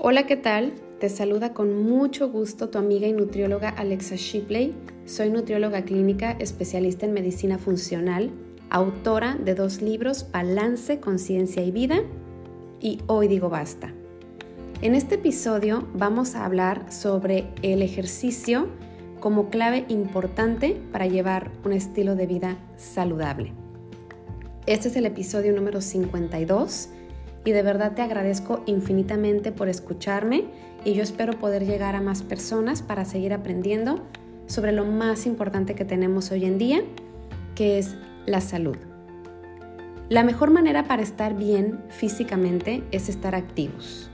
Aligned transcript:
Hola, 0.00 0.26
¿qué 0.26 0.36
tal? 0.36 0.74
Te 1.00 1.08
saluda 1.08 1.52
con 1.52 1.82
mucho 1.82 2.30
gusto 2.30 2.68
tu 2.68 2.78
amiga 2.78 3.08
y 3.08 3.12
nutrióloga 3.12 3.68
Alexa 3.68 4.14
Shipley. 4.14 4.72
Soy 5.06 5.28
nutrióloga 5.28 5.82
clínica, 5.82 6.36
especialista 6.38 7.04
en 7.04 7.14
medicina 7.14 7.58
funcional, 7.58 8.30
autora 8.70 9.34
de 9.34 9.56
dos 9.56 9.82
libros, 9.82 10.28
Balance, 10.30 11.00
Conciencia 11.00 11.64
y 11.64 11.72
Vida, 11.72 12.04
y 12.80 13.00
hoy 13.08 13.26
digo 13.26 13.48
basta. 13.48 13.92
En 14.82 14.94
este 14.94 15.16
episodio 15.16 15.88
vamos 15.94 16.36
a 16.36 16.44
hablar 16.44 16.92
sobre 16.92 17.48
el 17.62 17.82
ejercicio 17.82 18.68
como 19.18 19.50
clave 19.50 19.84
importante 19.88 20.80
para 20.92 21.08
llevar 21.08 21.50
un 21.64 21.72
estilo 21.72 22.14
de 22.14 22.28
vida 22.28 22.56
saludable. 22.76 23.52
Este 24.66 24.86
es 24.86 24.94
el 24.94 25.06
episodio 25.06 25.52
número 25.52 25.80
52 25.80 26.90
y 27.48 27.52
de 27.52 27.62
verdad 27.62 27.94
te 27.94 28.02
agradezco 28.02 28.62
infinitamente 28.66 29.52
por 29.52 29.70
escucharme 29.70 30.44
y 30.84 30.92
yo 30.92 31.02
espero 31.02 31.38
poder 31.38 31.64
llegar 31.64 31.94
a 31.94 32.02
más 32.02 32.22
personas 32.22 32.82
para 32.82 33.06
seguir 33.06 33.32
aprendiendo 33.32 34.04
sobre 34.46 34.70
lo 34.70 34.84
más 34.84 35.24
importante 35.24 35.74
que 35.74 35.86
tenemos 35.86 36.30
hoy 36.30 36.44
en 36.44 36.58
día, 36.58 36.82
que 37.54 37.78
es 37.78 37.96
la 38.26 38.42
salud. 38.42 38.76
La 40.10 40.24
mejor 40.24 40.50
manera 40.50 40.84
para 40.84 41.00
estar 41.00 41.34
bien 41.36 41.80
físicamente 41.88 42.82
es 42.90 43.08
estar 43.08 43.34
activos. 43.34 44.10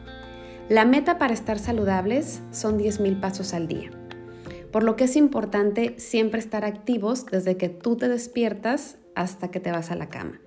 La 0.68 0.84
meta 0.84 1.18
para 1.18 1.34
estar 1.34 1.58
saludables 1.58 2.40
son 2.52 2.78
10.000 2.78 3.18
pasos 3.18 3.52
al 3.52 3.66
día, 3.66 3.90
por 4.70 4.84
lo 4.84 4.94
que 4.94 5.04
es 5.04 5.16
importante 5.16 5.96
siempre 5.98 6.38
estar 6.38 6.64
activos 6.64 7.26
desde 7.26 7.56
que 7.56 7.68
tú 7.68 7.96
te 7.96 8.06
despiertas 8.06 8.98
hasta 9.16 9.50
que 9.50 9.58
te 9.58 9.72
vas 9.72 9.90
a 9.90 9.96
la 9.96 10.08
cama. 10.08 10.40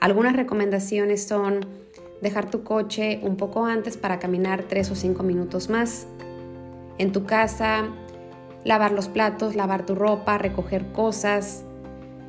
Algunas 0.00 0.34
recomendaciones 0.34 1.24
son 1.24 1.60
dejar 2.20 2.50
tu 2.50 2.62
coche 2.62 3.20
un 3.22 3.36
poco 3.36 3.64
antes 3.64 3.96
para 3.96 4.18
caminar 4.18 4.64
3 4.64 4.90
o 4.90 4.94
5 4.94 5.22
minutos 5.22 5.68
más. 5.68 6.06
En 6.98 7.12
tu 7.12 7.24
casa, 7.24 7.88
lavar 8.64 8.92
los 8.92 9.08
platos, 9.08 9.54
lavar 9.54 9.86
tu 9.86 9.94
ropa, 9.94 10.38
recoger 10.38 10.92
cosas. 10.92 11.64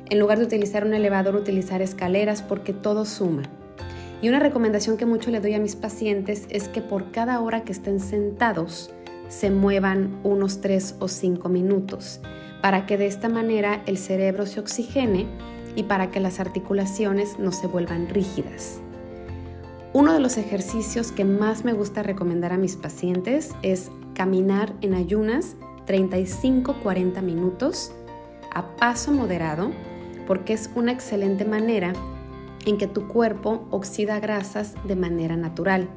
En 0.08 0.18
lugar 0.18 0.38
de 0.38 0.44
utilizar 0.44 0.86
un 0.86 0.94
elevador, 0.94 1.36
utilizar 1.36 1.82
escaleras 1.82 2.42
porque 2.42 2.72
todo 2.72 3.04
suma. 3.04 3.42
Y 4.20 4.28
una 4.28 4.38
recomendación 4.38 4.96
que 4.96 5.06
mucho 5.06 5.30
le 5.30 5.40
doy 5.40 5.54
a 5.54 5.58
mis 5.58 5.74
pacientes 5.74 6.46
es 6.48 6.68
que 6.68 6.80
por 6.80 7.10
cada 7.10 7.40
hora 7.40 7.64
que 7.64 7.72
estén 7.72 7.98
sentados, 7.98 8.94
se 9.28 9.50
muevan 9.50 10.20
unos 10.24 10.60
3 10.60 10.96
o 11.00 11.08
5 11.08 11.48
minutos, 11.48 12.20
para 12.60 12.84
que 12.84 12.98
de 12.98 13.06
esta 13.06 13.30
manera 13.30 13.82
el 13.86 13.96
cerebro 13.96 14.44
se 14.44 14.60
oxigene 14.60 15.26
y 15.74 15.84
para 15.84 16.10
que 16.10 16.20
las 16.20 16.38
articulaciones 16.38 17.38
no 17.38 17.50
se 17.50 17.66
vuelvan 17.66 18.10
rígidas. 18.10 18.81
Uno 19.94 20.14
de 20.14 20.20
los 20.20 20.38
ejercicios 20.38 21.12
que 21.12 21.26
más 21.26 21.66
me 21.66 21.74
gusta 21.74 22.02
recomendar 22.02 22.54
a 22.54 22.56
mis 22.56 22.76
pacientes 22.76 23.50
es 23.60 23.90
caminar 24.14 24.72
en 24.80 24.94
ayunas 24.94 25.54
35-40 25.86 27.20
minutos 27.20 27.92
a 28.50 28.74
paso 28.76 29.12
moderado 29.12 29.70
porque 30.26 30.54
es 30.54 30.70
una 30.74 30.92
excelente 30.92 31.44
manera 31.44 31.92
en 32.64 32.78
que 32.78 32.86
tu 32.86 33.06
cuerpo 33.06 33.66
oxida 33.70 34.18
grasas 34.18 34.76
de 34.88 34.96
manera 34.96 35.36
natural. 35.36 35.90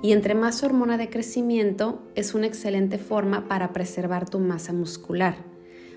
Y 0.00 0.12
entre 0.12 0.36
más 0.36 0.62
hormona 0.62 0.96
de 0.96 1.10
crecimiento 1.10 2.02
es 2.14 2.34
una 2.34 2.46
excelente 2.46 2.98
forma 2.98 3.48
para 3.48 3.72
preservar 3.72 4.30
tu 4.30 4.38
masa 4.38 4.72
muscular. 4.72 5.34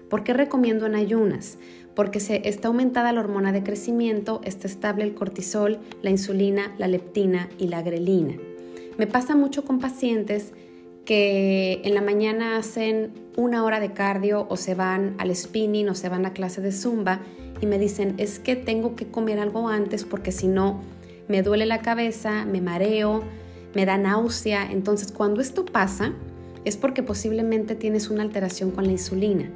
¿Por 0.09 0.23
qué 0.23 0.33
recomiendo 0.33 0.87
en 0.87 0.95
ayunas? 0.95 1.59
Porque 1.97 2.19
se 2.19 2.47
está 2.47 2.67
aumentada 2.67 3.11
la 3.11 3.21
hormona 3.21 3.51
de 3.51 3.63
crecimiento, 3.63 4.39
está 4.43 4.67
estable 4.67 5.03
el 5.03 5.15
cortisol, 5.15 5.79
la 6.03 6.11
insulina, 6.11 6.75
la 6.77 6.87
leptina 6.87 7.49
y 7.57 7.69
la 7.69 7.81
grelina. 7.81 8.35
Me 8.99 9.07
pasa 9.07 9.35
mucho 9.35 9.65
con 9.65 9.79
pacientes 9.79 10.53
que 11.05 11.81
en 11.83 11.95
la 11.95 12.01
mañana 12.01 12.57
hacen 12.57 13.13
una 13.35 13.63
hora 13.63 13.79
de 13.79 13.93
cardio 13.93 14.45
o 14.47 14.57
se 14.57 14.75
van 14.75 15.15
al 15.17 15.35
spinning 15.35 15.89
o 15.89 15.95
se 15.95 16.07
van 16.07 16.27
a 16.27 16.33
clase 16.33 16.61
de 16.61 16.71
zumba 16.71 17.21
y 17.61 17.65
me 17.65 17.79
dicen 17.79 18.13
es 18.19 18.37
que 18.37 18.55
tengo 18.55 18.95
que 18.95 19.07
comer 19.07 19.39
algo 19.39 19.67
antes 19.67 20.05
porque 20.05 20.31
si 20.31 20.47
no 20.47 20.81
me 21.27 21.41
duele 21.41 21.65
la 21.65 21.81
cabeza, 21.81 22.45
me 22.45 22.61
mareo, 22.61 23.23
me 23.73 23.87
da 23.87 23.97
náusea. 23.97 24.71
Entonces 24.71 25.11
cuando 25.11 25.41
esto 25.41 25.65
pasa 25.65 26.13
es 26.63 26.77
porque 26.77 27.01
posiblemente 27.01 27.73
tienes 27.73 28.11
una 28.11 28.21
alteración 28.21 28.69
con 28.69 28.85
la 28.85 28.91
insulina. 28.91 29.49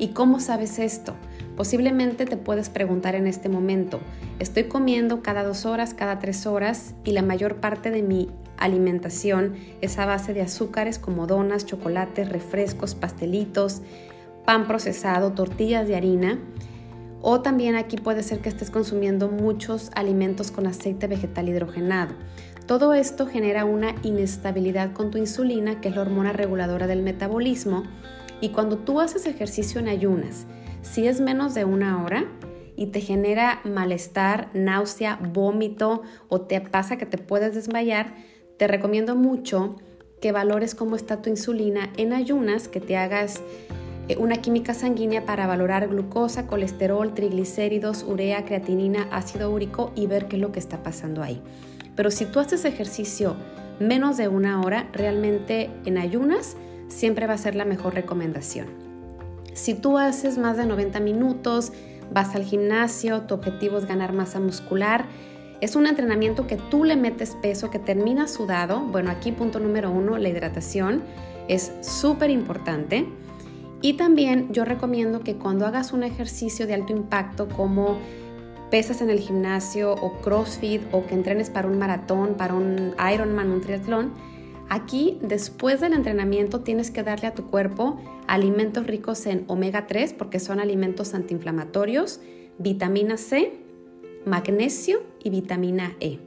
¿Y 0.00 0.08
cómo 0.08 0.40
sabes 0.40 0.80
esto? 0.80 1.14
Posiblemente 1.60 2.24
te 2.24 2.38
puedes 2.38 2.70
preguntar 2.70 3.14
en 3.14 3.26
este 3.26 3.50
momento, 3.50 4.00
estoy 4.38 4.64
comiendo 4.64 5.20
cada 5.20 5.44
dos 5.44 5.66
horas, 5.66 5.92
cada 5.92 6.18
tres 6.18 6.46
horas 6.46 6.94
y 7.04 7.12
la 7.12 7.20
mayor 7.20 7.56
parte 7.56 7.90
de 7.90 8.00
mi 8.00 8.30
alimentación 8.56 9.56
es 9.82 9.98
a 9.98 10.06
base 10.06 10.32
de 10.32 10.40
azúcares 10.40 10.98
como 10.98 11.26
donas, 11.26 11.66
chocolates, 11.66 12.30
refrescos, 12.30 12.94
pastelitos, 12.94 13.82
pan 14.46 14.66
procesado, 14.66 15.32
tortillas 15.32 15.86
de 15.86 15.96
harina. 15.96 16.38
O 17.20 17.42
también 17.42 17.74
aquí 17.74 17.98
puede 17.98 18.22
ser 18.22 18.38
que 18.40 18.48
estés 18.48 18.70
consumiendo 18.70 19.28
muchos 19.28 19.90
alimentos 19.94 20.50
con 20.50 20.66
aceite 20.66 21.08
vegetal 21.08 21.50
hidrogenado. 21.50 22.14
Todo 22.64 22.94
esto 22.94 23.26
genera 23.26 23.66
una 23.66 23.96
inestabilidad 24.02 24.94
con 24.94 25.10
tu 25.10 25.18
insulina, 25.18 25.78
que 25.82 25.90
es 25.90 25.94
la 25.94 26.00
hormona 26.00 26.32
reguladora 26.32 26.86
del 26.86 27.02
metabolismo, 27.02 27.82
y 28.40 28.48
cuando 28.48 28.78
tú 28.78 28.98
haces 28.98 29.26
ejercicio 29.26 29.78
en 29.78 29.88
ayunas, 29.88 30.46
si 30.82 31.06
es 31.06 31.20
menos 31.20 31.54
de 31.54 31.64
una 31.64 32.02
hora 32.02 32.24
y 32.76 32.86
te 32.86 33.00
genera 33.00 33.60
malestar, 33.64 34.48
náusea, 34.54 35.18
vómito 35.32 36.02
o 36.28 36.40
te 36.40 36.60
pasa 36.60 36.96
que 36.96 37.06
te 37.06 37.18
puedes 37.18 37.54
desmayar, 37.54 38.14
te 38.56 38.66
recomiendo 38.66 39.16
mucho 39.16 39.76
que 40.20 40.32
valores 40.32 40.74
cómo 40.74 40.96
está 40.96 41.22
tu 41.22 41.30
insulina 41.30 41.90
en 41.96 42.12
ayunas, 42.12 42.68
que 42.68 42.80
te 42.80 42.96
hagas 42.96 43.40
eh, 44.08 44.16
una 44.18 44.36
química 44.36 44.74
sanguínea 44.74 45.24
para 45.24 45.46
valorar 45.46 45.88
glucosa, 45.88 46.46
colesterol, 46.46 47.14
triglicéridos, 47.14 48.02
urea, 48.02 48.44
creatinina, 48.44 49.08
ácido 49.10 49.50
úrico 49.50 49.92
y 49.94 50.06
ver 50.06 50.26
qué 50.26 50.36
es 50.36 50.42
lo 50.42 50.52
que 50.52 50.58
está 50.58 50.82
pasando 50.82 51.22
ahí. 51.22 51.42
Pero 51.96 52.10
si 52.10 52.24
tú 52.26 52.40
haces 52.40 52.64
ejercicio 52.64 53.36
menos 53.78 54.16
de 54.16 54.28
una 54.28 54.60
hora, 54.60 54.88
realmente 54.92 55.70
en 55.84 55.98
ayunas, 55.98 56.56
siempre 56.88 57.26
va 57.26 57.34
a 57.34 57.38
ser 57.38 57.54
la 57.54 57.64
mejor 57.64 57.94
recomendación. 57.94 58.79
Si 59.60 59.74
tú 59.74 59.98
haces 59.98 60.38
más 60.38 60.56
de 60.56 60.64
90 60.64 61.00
minutos, 61.00 61.70
vas 62.10 62.34
al 62.34 62.44
gimnasio, 62.44 63.24
tu 63.24 63.34
objetivo 63.34 63.76
es 63.76 63.84
ganar 63.84 64.14
masa 64.14 64.40
muscular, 64.40 65.04
es 65.60 65.76
un 65.76 65.86
entrenamiento 65.86 66.46
que 66.46 66.56
tú 66.56 66.84
le 66.84 66.96
metes 66.96 67.36
peso, 67.42 67.68
que 67.68 67.78
termina 67.78 68.26
sudado. 68.26 68.80
Bueno, 68.80 69.10
aquí 69.10 69.32
punto 69.32 69.60
número 69.60 69.90
uno, 69.90 70.16
la 70.16 70.30
hidratación 70.30 71.02
es 71.46 71.72
súper 71.82 72.30
importante. 72.30 73.06
Y 73.82 73.98
también 73.98 74.50
yo 74.50 74.64
recomiendo 74.64 75.20
que 75.20 75.36
cuando 75.36 75.66
hagas 75.66 75.92
un 75.92 76.04
ejercicio 76.04 76.66
de 76.66 76.72
alto 76.72 76.94
impacto 76.94 77.46
como 77.46 77.98
pesas 78.70 79.02
en 79.02 79.10
el 79.10 79.18
gimnasio 79.18 79.92
o 79.92 80.22
CrossFit 80.22 80.80
o 80.90 81.04
que 81.04 81.14
entrenes 81.14 81.50
para 81.50 81.68
un 81.68 81.78
maratón, 81.78 82.32
para 82.38 82.54
un 82.54 82.94
Ironman, 83.12 83.50
un 83.50 83.60
triatlón, 83.60 84.14
Aquí, 84.72 85.18
después 85.20 85.80
del 85.80 85.94
entrenamiento, 85.94 86.60
tienes 86.60 86.92
que 86.92 87.02
darle 87.02 87.26
a 87.26 87.34
tu 87.34 87.50
cuerpo 87.50 88.00
alimentos 88.28 88.86
ricos 88.86 89.26
en 89.26 89.42
omega 89.48 89.88
3, 89.88 90.12
porque 90.12 90.38
son 90.38 90.60
alimentos 90.60 91.12
antiinflamatorios, 91.12 92.20
vitamina 92.56 93.16
C, 93.16 93.52
magnesio 94.24 95.02
y 95.24 95.30
vitamina 95.30 95.96
E. 95.98 96.20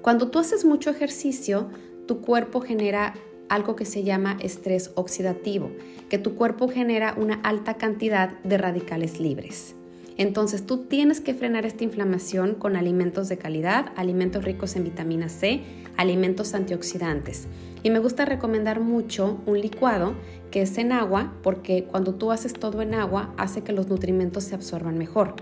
Cuando 0.00 0.30
tú 0.30 0.38
haces 0.38 0.64
mucho 0.64 0.88
ejercicio, 0.88 1.68
tu 2.06 2.22
cuerpo 2.22 2.62
genera 2.62 3.12
algo 3.50 3.76
que 3.76 3.84
se 3.84 4.02
llama 4.02 4.38
estrés 4.40 4.90
oxidativo, 4.94 5.70
que 6.08 6.16
tu 6.16 6.36
cuerpo 6.36 6.68
genera 6.68 7.14
una 7.18 7.34
alta 7.34 7.74
cantidad 7.74 8.30
de 8.44 8.56
radicales 8.56 9.20
libres. 9.20 9.76
Entonces 10.16 10.64
tú 10.64 10.84
tienes 10.84 11.20
que 11.20 11.34
frenar 11.34 11.66
esta 11.66 11.84
inflamación 11.84 12.54
con 12.54 12.76
alimentos 12.76 13.28
de 13.28 13.36
calidad, 13.36 13.92
alimentos 13.96 14.42
ricos 14.42 14.74
en 14.74 14.84
vitamina 14.84 15.28
C, 15.28 15.62
alimentos 15.96 16.54
antioxidantes. 16.54 17.46
Y 17.84 17.90
me 17.90 18.00
gusta 18.00 18.24
recomendar 18.24 18.80
mucho 18.80 19.40
un 19.46 19.60
licuado 19.60 20.14
que 20.50 20.62
es 20.62 20.76
en 20.78 20.90
agua 20.90 21.34
porque 21.44 21.84
cuando 21.84 22.16
tú 22.16 22.32
haces 22.32 22.54
todo 22.54 22.82
en 22.82 22.94
agua 22.94 23.32
hace 23.36 23.62
que 23.62 23.72
los 23.72 23.88
nutrimentos 23.88 24.42
se 24.42 24.56
absorban 24.56 24.98
mejor. 24.98 25.36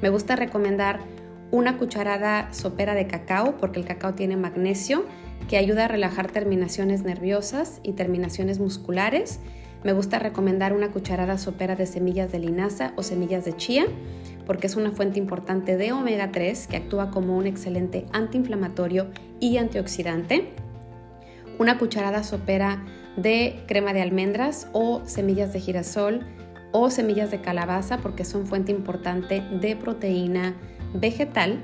Me 0.00 0.10
gusta 0.10 0.36
recomendar 0.36 1.00
una 1.50 1.78
cucharada 1.78 2.52
sopera 2.52 2.94
de 2.94 3.08
cacao 3.08 3.56
porque 3.56 3.80
el 3.80 3.86
cacao 3.86 4.14
tiene 4.14 4.36
magnesio 4.36 5.04
que 5.48 5.56
ayuda 5.56 5.86
a 5.86 5.88
relajar 5.88 6.30
terminaciones 6.30 7.02
nerviosas 7.02 7.80
y 7.82 7.94
terminaciones 7.94 8.60
musculares 8.60 9.40
me 9.84 9.92
gusta 9.92 10.18
recomendar 10.18 10.72
una 10.72 10.90
cucharada 10.90 11.38
sopera 11.38 11.76
de 11.76 11.86
semillas 11.86 12.32
de 12.32 12.40
linaza 12.40 12.92
o 12.96 13.02
semillas 13.04 13.44
de 13.44 13.56
chía 13.56 13.86
porque 14.44 14.66
es 14.66 14.74
una 14.74 14.90
fuente 14.90 15.20
importante 15.20 15.76
de 15.76 15.92
omega 15.92 16.32
3 16.32 16.66
que 16.66 16.76
actúa 16.76 17.10
como 17.10 17.36
un 17.36 17.46
excelente 17.46 18.06
antiinflamatorio 18.12 19.06
y 19.38 19.58
antioxidante. 19.58 20.48
Una 21.58 21.78
cucharada 21.78 22.22
sopera 22.22 22.84
de 23.16 23.64
crema 23.66 23.92
de 23.92 24.02
almendras 24.02 24.68
o 24.72 25.02
semillas 25.04 25.52
de 25.52 25.60
girasol 25.60 26.24
o 26.72 26.90
semillas 26.90 27.30
de 27.30 27.40
calabaza 27.40 27.98
porque 27.98 28.24
son 28.24 28.46
fuente 28.46 28.70
importante 28.70 29.42
de 29.60 29.74
proteína 29.74 30.56
vegetal 30.94 31.58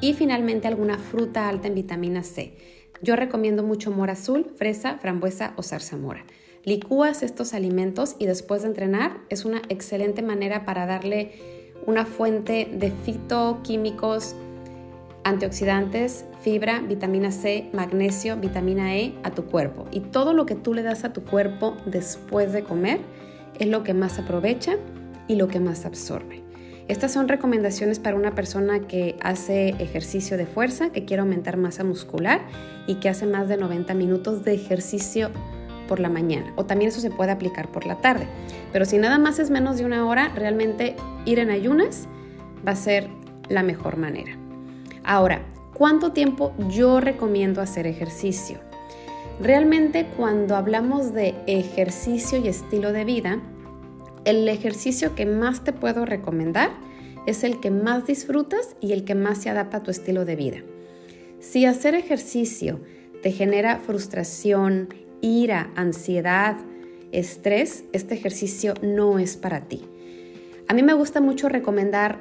y 0.00 0.14
finalmente 0.14 0.68
alguna 0.68 0.98
fruta 0.98 1.48
alta 1.48 1.68
en 1.68 1.74
vitamina 1.74 2.22
C. 2.22 2.56
Yo 3.02 3.16
recomiendo 3.16 3.62
mucho 3.62 3.90
mora 3.90 4.12
azul, 4.12 4.52
fresa, 4.56 4.98
frambuesa 4.98 5.54
o 5.56 5.62
zarzamora. 5.62 6.24
Licúas 6.64 7.22
estos 7.22 7.54
alimentos 7.54 8.16
y 8.18 8.26
después 8.26 8.62
de 8.62 8.68
entrenar 8.68 9.18
es 9.30 9.44
una 9.44 9.62
excelente 9.68 10.22
manera 10.22 10.64
para 10.64 10.86
darle 10.86 11.32
una 11.86 12.04
fuente 12.04 12.68
de 12.70 12.90
fitoquímicos, 12.90 14.36
antioxidantes, 15.24 16.24
fibra, 16.40 16.80
vitamina 16.80 17.30
C, 17.30 17.68
magnesio, 17.72 18.36
vitamina 18.36 18.96
E 18.96 19.14
a 19.22 19.30
tu 19.30 19.44
cuerpo. 19.44 19.86
Y 19.90 20.00
todo 20.00 20.32
lo 20.32 20.46
que 20.46 20.54
tú 20.54 20.74
le 20.74 20.82
das 20.82 21.04
a 21.04 21.12
tu 21.12 21.22
cuerpo 21.24 21.76
después 21.86 22.52
de 22.52 22.62
comer 22.62 23.00
es 23.58 23.68
lo 23.68 23.82
que 23.82 23.94
más 23.94 24.18
aprovecha 24.18 24.76
y 25.28 25.36
lo 25.36 25.48
que 25.48 25.60
más 25.60 25.84
absorbe. 25.84 26.42
Estas 26.88 27.12
son 27.12 27.28
recomendaciones 27.28 28.00
para 28.00 28.16
una 28.16 28.34
persona 28.34 28.80
que 28.80 29.16
hace 29.22 29.68
ejercicio 29.78 30.36
de 30.36 30.46
fuerza, 30.46 30.90
que 30.90 31.04
quiere 31.04 31.20
aumentar 31.20 31.56
masa 31.56 31.84
muscular 31.84 32.40
y 32.88 32.96
que 32.96 33.08
hace 33.08 33.26
más 33.26 33.46
de 33.48 33.56
90 33.56 33.94
minutos 33.94 34.44
de 34.44 34.54
ejercicio 34.54 35.30
por 35.86 36.00
la 36.00 36.08
mañana. 36.08 36.52
O 36.56 36.66
también 36.66 36.88
eso 36.88 37.00
se 37.00 37.10
puede 37.10 37.30
aplicar 37.30 37.70
por 37.70 37.86
la 37.86 38.00
tarde. 38.00 38.26
Pero 38.72 38.86
si 38.86 38.98
nada 38.98 39.18
más 39.18 39.38
es 39.38 39.50
menos 39.50 39.76
de 39.76 39.84
una 39.84 40.04
hora, 40.04 40.30
realmente 40.34 40.96
ir 41.26 41.38
en 41.38 41.50
ayunas 41.50 42.08
va 42.66 42.72
a 42.72 42.76
ser 42.76 43.08
la 43.48 43.62
mejor 43.62 43.96
manera. 43.96 44.39
Ahora, 45.04 45.42
¿cuánto 45.74 46.12
tiempo 46.12 46.52
yo 46.68 47.00
recomiendo 47.00 47.60
hacer 47.60 47.86
ejercicio? 47.86 48.58
Realmente 49.40 50.06
cuando 50.16 50.56
hablamos 50.56 51.14
de 51.14 51.34
ejercicio 51.46 52.38
y 52.38 52.48
estilo 52.48 52.92
de 52.92 53.04
vida, 53.04 53.40
el 54.24 54.46
ejercicio 54.48 55.14
que 55.14 55.24
más 55.24 55.64
te 55.64 55.72
puedo 55.72 56.04
recomendar 56.04 56.70
es 57.26 57.44
el 57.44 57.60
que 57.60 57.70
más 57.70 58.06
disfrutas 58.06 58.76
y 58.80 58.92
el 58.92 59.04
que 59.04 59.14
más 59.14 59.38
se 59.38 59.50
adapta 59.50 59.78
a 59.78 59.82
tu 59.82 59.90
estilo 59.90 60.24
de 60.24 60.36
vida. 60.36 60.58
Si 61.38 61.64
hacer 61.64 61.94
ejercicio 61.94 62.80
te 63.22 63.32
genera 63.32 63.78
frustración, 63.78 64.92
ira, 65.22 65.70
ansiedad, 65.74 66.56
estrés, 67.12 67.84
este 67.92 68.14
ejercicio 68.14 68.74
no 68.82 69.18
es 69.18 69.36
para 69.36 69.62
ti. 69.62 69.82
A 70.68 70.74
mí 70.74 70.82
me 70.82 70.92
gusta 70.92 71.20
mucho 71.20 71.48
recomendar 71.48 72.20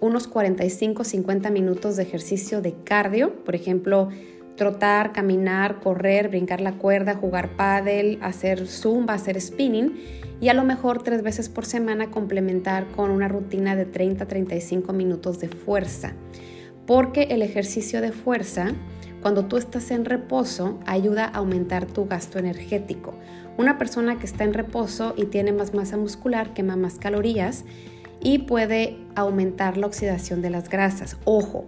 unos 0.00 0.30
45-50 0.30 1.50
minutos 1.50 1.96
de 1.96 2.02
ejercicio 2.02 2.60
de 2.62 2.74
cardio, 2.84 3.44
por 3.44 3.54
ejemplo, 3.54 4.08
trotar, 4.56 5.12
caminar, 5.12 5.80
correr, 5.80 6.28
brincar 6.28 6.60
la 6.60 6.72
cuerda, 6.72 7.14
jugar 7.14 7.56
pádel, 7.56 8.18
hacer 8.20 8.66
zumba, 8.66 9.14
hacer 9.14 9.40
spinning 9.40 9.94
y 10.40 10.48
a 10.48 10.54
lo 10.54 10.64
mejor 10.64 11.02
tres 11.02 11.22
veces 11.22 11.48
por 11.48 11.64
semana 11.66 12.10
complementar 12.10 12.86
con 12.88 13.10
una 13.10 13.28
rutina 13.28 13.76
de 13.76 13.90
30-35 13.90 14.92
minutos 14.92 15.38
de 15.40 15.48
fuerza. 15.48 16.12
Porque 16.86 17.24
el 17.30 17.42
ejercicio 17.42 18.00
de 18.00 18.12
fuerza, 18.12 18.72
cuando 19.22 19.44
tú 19.44 19.56
estás 19.56 19.90
en 19.90 20.04
reposo, 20.04 20.78
ayuda 20.86 21.26
a 21.26 21.38
aumentar 21.38 21.86
tu 21.86 22.06
gasto 22.06 22.38
energético. 22.38 23.14
Una 23.58 23.78
persona 23.78 24.18
que 24.18 24.26
está 24.26 24.44
en 24.44 24.54
reposo 24.54 25.14
y 25.16 25.26
tiene 25.26 25.52
más 25.52 25.74
masa 25.74 25.96
muscular 25.96 26.54
quema 26.54 26.76
más 26.76 26.98
calorías 26.98 27.64
y 28.20 28.40
puede 28.40 28.98
aumentar 29.14 29.76
la 29.76 29.86
oxidación 29.86 30.42
de 30.42 30.50
las 30.50 30.68
grasas. 30.68 31.16
Ojo, 31.24 31.66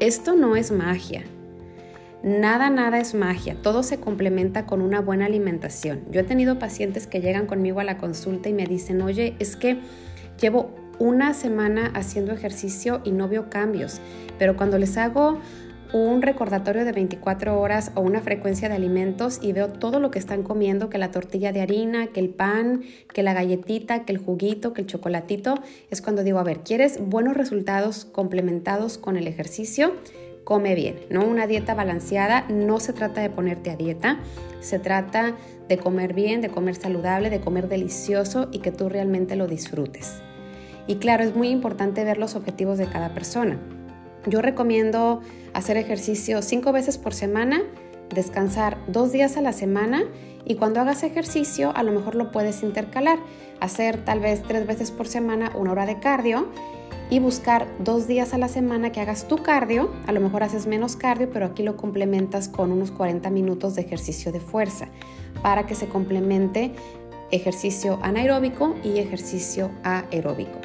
esto 0.00 0.34
no 0.34 0.56
es 0.56 0.70
magia. 0.70 1.22
Nada, 2.22 2.70
nada 2.70 3.00
es 3.00 3.14
magia, 3.14 3.54
todo 3.62 3.82
se 3.82 4.00
complementa 4.00 4.64
con 4.64 4.80
una 4.80 5.00
buena 5.00 5.26
alimentación. 5.26 6.00
Yo 6.10 6.20
he 6.20 6.24
tenido 6.24 6.58
pacientes 6.58 7.06
que 7.06 7.20
llegan 7.20 7.46
conmigo 7.46 7.80
a 7.80 7.84
la 7.84 7.98
consulta 7.98 8.48
y 8.48 8.54
me 8.54 8.66
dicen, 8.66 9.02
oye, 9.02 9.36
es 9.38 9.56
que 9.56 9.78
llevo 10.40 10.74
una 10.98 11.34
semana 11.34 11.90
haciendo 11.94 12.32
ejercicio 12.32 13.02
y 13.04 13.12
no 13.12 13.28
veo 13.28 13.50
cambios, 13.50 14.00
pero 14.38 14.56
cuando 14.56 14.78
les 14.78 14.96
hago 14.96 15.38
un 15.94 16.22
recordatorio 16.22 16.84
de 16.84 16.90
24 16.90 17.60
horas 17.60 17.92
o 17.94 18.00
una 18.00 18.20
frecuencia 18.20 18.68
de 18.68 18.74
alimentos 18.74 19.38
y 19.40 19.52
veo 19.52 19.68
todo 19.68 20.00
lo 20.00 20.10
que 20.10 20.18
están 20.18 20.42
comiendo, 20.42 20.90
que 20.90 20.98
la 20.98 21.12
tortilla 21.12 21.52
de 21.52 21.60
harina, 21.60 22.08
que 22.08 22.18
el 22.18 22.30
pan, 22.30 22.82
que 23.12 23.22
la 23.22 23.32
galletita, 23.32 24.04
que 24.04 24.12
el 24.12 24.18
juguito, 24.18 24.72
que 24.72 24.80
el 24.80 24.88
chocolatito, 24.88 25.54
es 25.90 26.02
cuando 26.02 26.24
digo, 26.24 26.40
a 26.40 26.42
ver, 26.42 26.60
¿quieres 26.60 26.98
buenos 27.00 27.36
resultados 27.36 28.06
complementados 28.06 28.98
con 28.98 29.16
el 29.16 29.28
ejercicio? 29.28 29.94
come 30.42 30.74
bien, 30.74 30.96
¿no? 31.08 31.24
Una 31.24 31.46
dieta 31.46 31.72
balanceada 31.74 32.44
no 32.50 32.78
se 32.78 32.92
trata 32.92 33.22
de 33.22 33.30
ponerte 33.30 33.70
a 33.70 33.76
dieta, 33.76 34.18
se 34.60 34.78
trata 34.78 35.36
de 35.70 35.78
comer 35.78 36.12
bien, 36.12 36.42
de 36.42 36.50
comer 36.50 36.74
saludable, 36.74 37.30
de 37.30 37.40
comer 37.40 37.66
delicioso 37.66 38.48
y 38.52 38.58
que 38.58 38.70
tú 38.70 38.90
realmente 38.90 39.36
lo 39.36 39.46
disfrutes. 39.46 40.20
Y 40.86 40.96
claro, 40.96 41.24
es 41.24 41.34
muy 41.34 41.48
importante 41.48 42.04
ver 42.04 42.18
los 42.18 42.36
objetivos 42.36 42.76
de 42.76 42.84
cada 42.84 43.14
persona. 43.14 43.58
Yo 44.26 44.40
recomiendo 44.40 45.20
hacer 45.52 45.76
ejercicio 45.76 46.40
cinco 46.42 46.72
veces 46.72 46.98
por 46.98 47.14
semana, 47.14 47.62
descansar 48.14 48.78
dos 48.86 49.12
días 49.12 49.36
a 49.36 49.42
la 49.42 49.52
semana 49.52 50.04
y 50.44 50.56
cuando 50.56 50.80
hagas 50.80 51.02
ejercicio 51.02 51.72
a 51.74 51.82
lo 51.82 51.92
mejor 51.92 52.14
lo 52.14 52.30
puedes 52.30 52.62
intercalar, 52.62 53.18
hacer 53.60 54.04
tal 54.04 54.20
vez 54.20 54.42
tres 54.42 54.66
veces 54.66 54.90
por 54.90 55.08
semana 55.08 55.52
una 55.54 55.72
hora 55.72 55.86
de 55.86 55.98
cardio 55.98 56.48
y 57.10 57.18
buscar 57.18 57.66
dos 57.78 58.06
días 58.06 58.32
a 58.32 58.38
la 58.38 58.48
semana 58.48 58.92
que 58.92 59.00
hagas 59.00 59.28
tu 59.28 59.36
cardio. 59.42 59.90
A 60.06 60.12
lo 60.12 60.20
mejor 60.20 60.42
haces 60.42 60.66
menos 60.66 60.96
cardio, 60.96 61.30
pero 61.30 61.46
aquí 61.46 61.62
lo 61.62 61.76
complementas 61.76 62.48
con 62.48 62.72
unos 62.72 62.90
40 62.90 63.28
minutos 63.30 63.74
de 63.74 63.82
ejercicio 63.82 64.32
de 64.32 64.40
fuerza 64.40 64.88
para 65.42 65.66
que 65.66 65.74
se 65.74 65.86
complemente 65.86 66.72
ejercicio 67.30 67.98
anaeróbico 68.02 68.74
y 68.82 68.98
ejercicio 68.98 69.70
aeróbico. 69.82 70.63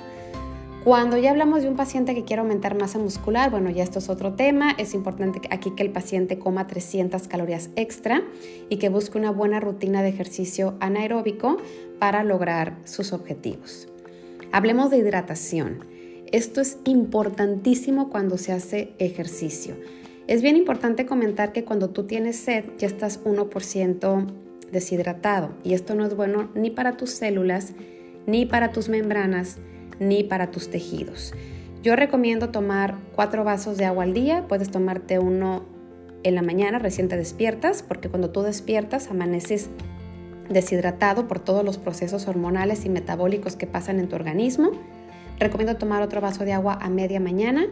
Cuando 0.83 1.17
ya 1.17 1.31
hablamos 1.31 1.61
de 1.61 1.67
un 1.67 1.75
paciente 1.75 2.15
que 2.15 2.23
quiere 2.23 2.41
aumentar 2.41 2.73
masa 2.73 2.99
muscular, 2.99 3.51
bueno, 3.51 3.69
ya 3.69 3.83
esto 3.83 3.99
es 3.99 4.07
otro 4.07 4.35
tema. 4.35 4.71
Es 4.77 4.93
importante 4.93 5.41
aquí 5.51 5.71
que 5.71 5.83
el 5.83 5.91
paciente 5.91 6.39
coma 6.39 6.67
300 6.67 7.27
calorías 7.27 7.69
extra 7.75 8.23
y 8.69 8.77
que 8.77 8.87
busque 8.87 9.17
una 9.17 9.29
buena 9.29 9.59
rutina 9.59 10.01
de 10.01 10.09
ejercicio 10.09 10.75
anaeróbico 10.79 11.57
para 11.99 12.23
lograr 12.23 12.77
sus 12.85 13.11
objetivos. 13.11 13.89
Hablemos 14.53 14.89
de 14.89 14.99
hidratación. 14.99 15.79
Esto 16.31 16.61
es 16.61 16.77
importantísimo 16.85 18.09
cuando 18.09 18.37
se 18.37 18.53
hace 18.53 18.93
ejercicio. 18.99 19.75
Es 20.27 20.41
bien 20.41 20.55
importante 20.55 21.05
comentar 21.05 21.51
que 21.51 21.65
cuando 21.65 21.89
tú 21.89 22.03
tienes 22.03 22.37
sed 22.37 22.63
ya 22.77 22.87
estás 22.87 23.21
1% 23.25 24.27
deshidratado 24.71 25.49
y 25.63 25.73
esto 25.73 25.93
no 25.93 26.05
es 26.05 26.15
bueno 26.15 26.49
ni 26.55 26.69
para 26.69 26.95
tus 26.95 27.09
células, 27.09 27.73
ni 28.27 28.45
para 28.45 28.71
tus 28.71 28.87
membranas, 28.87 29.57
ni 29.99 30.23
para 30.23 30.51
tus 30.51 30.69
tejidos. 30.69 31.33
Yo 31.81 31.95
recomiendo 31.95 32.49
tomar 32.49 32.97
cuatro 33.15 33.43
vasos 33.43 33.77
de 33.77 33.85
agua 33.85 34.03
al 34.03 34.13
día, 34.13 34.45
puedes 34.47 34.69
tomarte 34.69 35.19
uno 35.19 35.63
en 36.23 36.35
la 36.35 36.41
mañana 36.41 36.79
recién 36.79 37.07
te 37.07 37.15
despiertas, 37.15 37.83
porque 37.83 38.09
cuando 38.09 38.29
tú 38.31 38.41
despiertas 38.41 39.09
amaneces 39.09 39.69
deshidratado 40.49 41.27
por 41.27 41.39
todos 41.39 41.63
los 41.63 41.77
procesos 41.77 42.27
hormonales 42.27 42.85
y 42.85 42.89
metabólicos 42.89 43.55
que 43.55 43.67
pasan 43.67 43.99
en 43.99 44.09
tu 44.09 44.15
organismo. 44.15 44.71
Recomiendo 45.39 45.77
tomar 45.77 46.01
otro 46.01 46.19
vaso 46.21 46.43
de 46.43 46.53
agua 46.53 46.77
a 46.81 46.89
media 46.89 47.19
mañana, 47.19 47.67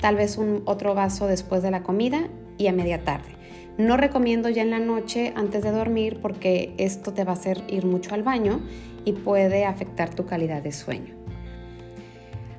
tal 0.00 0.16
vez 0.16 0.38
un 0.38 0.62
otro 0.64 0.94
vaso 0.94 1.26
después 1.26 1.62
de 1.62 1.70
la 1.70 1.82
comida 1.82 2.28
y 2.56 2.68
a 2.68 2.72
media 2.72 3.04
tarde. 3.04 3.32
No 3.76 3.96
recomiendo 3.96 4.48
ya 4.48 4.62
en 4.62 4.70
la 4.70 4.78
noche 4.78 5.32
antes 5.34 5.62
de 5.62 5.72
dormir 5.72 6.20
porque 6.22 6.74
esto 6.78 7.12
te 7.12 7.24
va 7.24 7.32
a 7.32 7.34
hacer 7.34 7.62
ir 7.68 7.84
mucho 7.84 8.14
al 8.14 8.22
baño 8.22 8.60
y 9.04 9.12
puede 9.12 9.64
afectar 9.64 10.14
tu 10.14 10.26
calidad 10.26 10.62
de 10.62 10.72
sueño. 10.72 11.21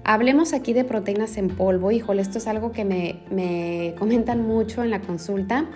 Hablemos 0.06 0.54
aquí 0.54 0.74
de 0.74 0.84
proteínas 0.84 1.38
en 1.38 1.48
polvo. 1.48 1.92
Híjole, 1.92 2.22
esto 2.22 2.38
es 2.38 2.48
algo 2.48 2.72
que 2.72 2.84
me, 2.84 3.22
me 3.30 3.96
comentan 3.98 4.46
mucho 4.46 4.84
en 4.84 4.90
la 4.90 5.00
consulta. 5.00 5.70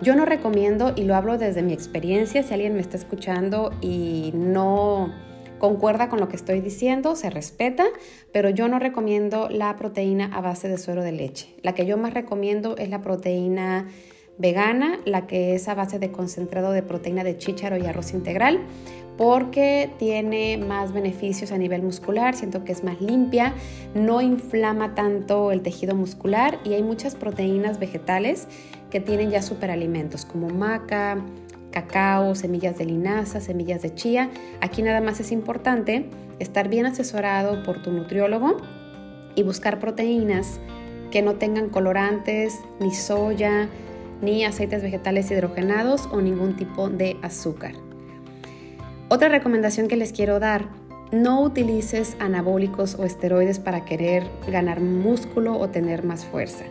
Yo 0.00 0.16
no 0.16 0.24
recomiendo, 0.24 0.92
y 0.96 1.04
lo 1.04 1.14
hablo 1.14 1.38
desde 1.38 1.62
mi 1.62 1.72
experiencia, 1.72 2.42
si 2.42 2.54
alguien 2.54 2.74
me 2.74 2.80
está 2.80 2.96
escuchando 2.96 3.72
y 3.80 4.32
no 4.34 5.12
concuerda 5.58 6.08
con 6.08 6.20
lo 6.20 6.28
que 6.28 6.36
estoy 6.36 6.60
diciendo, 6.60 7.16
se 7.16 7.30
respeta, 7.30 7.84
pero 8.32 8.48
yo 8.48 8.68
no 8.68 8.78
recomiendo 8.78 9.48
la 9.48 9.74
proteína 9.76 10.30
a 10.32 10.40
base 10.40 10.68
de 10.68 10.78
suero 10.78 11.02
de 11.02 11.12
leche. 11.12 11.54
La 11.62 11.74
que 11.74 11.84
yo 11.84 11.96
más 11.96 12.14
recomiendo 12.14 12.76
es 12.76 12.90
la 12.90 13.02
proteína 13.02 13.88
vegana, 14.38 15.00
la 15.04 15.26
que 15.26 15.54
es 15.54 15.68
a 15.68 15.74
base 15.74 15.98
de 15.98 16.10
concentrado 16.10 16.72
de 16.72 16.82
proteína 16.82 17.24
de 17.24 17.36
chícharo 17.36 17.76
y 17.76 17.86
arroz 17.86 18.12
integral, 18.14 18.60
porque 19.16 19.90
tiene 19.98 20.56
más 20.58 20.92
beneficios 20.92 21.50
a 21.50 21.58
nivel 21.58 21.82
muscular, 21.82 22.36
siento 22.36 22.62
que 22.62 22.70
es 22.70 22.84
más 22.84 23.00
limpia, 23.00 23.52
no 23.94 24.20
inflama 24.20 24.94
tanto 24.94 25.50
el 25.50 25.60
tejido 25.60 25.96
muscular 25.96 26.60
y 26.64 26.74
hay 26.74 26.84
muchas 26.84 27.16
proteínas 27.16 27.80
vegetales 27.80 28.46
que 28.90 29.00
tienen 29.00 29.30
ya 29.30 29.42
superalimentos 29.42 30.24
como 30.24 30.48
maca, 30.48 31.18
cacao, 31.72 32.36
semillas 32.36 32.78
de 32.78 32.84
linaza, 32.84 33.40
semillas 33.40 33.82
de 33.82 33.94
chía. 33.94 34.30
Aquí 34.60 34.82
nada 34.82 35.00
más 35.00 35.18
es 35.18 35.32
importante 35.32 36.06
estar 36.38 36.68
bien 36.68 36.86
asesorado 36.86 37.64
por 37.64 37.82
tu 37.82 37.90
nutriólogo 37.90 38.56
y 39.34 39.42
buscar 39.42 39.80
proteínas 39.80 40.60
que 41.10 41.22
no 41.22 41.34
tengan 41.34 41.70
colorantes, 41.70 42.60
ni 42.80 42.92
soya, 42.92 43.68
ni 44.20 44.44
aceites 44.44 44.82
vegetales 44.82 45.30
hidrogenados 45.30 46.08
o 46.12 46.20
ningún 46.20 46.56
tipo 46.56 46.88
de 46.88 47.16
azúcar. 47.22 47.74
Otra 49.08 49.28
recomendación 49.28 49.88
que 49.88 49.96
les 49.96 50.12
quiero 50.12 50.38
dar, 50.38 50.66
no 51.12 51.40
utilices 51.42 52.16
anabólicos 52.18 52.94
o 52.96 53.04
esteroides 53.04 53.58
para 53.58 53.84
querer 53.84 54.24
ganar 54.50 54.80
músculo 54.80 55.58
o 55.58 55.68
tener 55.68 56.04
más 56.04 56.26
fuerza. 56.26 56.64